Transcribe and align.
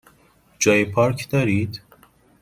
جای 0.59 0.85
پارک 0.85 1.27
دارید؟ 1.29 1.81